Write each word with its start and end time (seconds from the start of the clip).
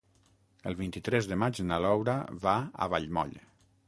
El 0.69 0.77
vint-i-tres 0.77 1.27
de 1.31 1.37
maig 1.41 1.61
na 1.71 1.77
Laura 1.83 2.15
va 2.47 2.55
a 2.87 2.89
Vallmoll. 2.95 3.37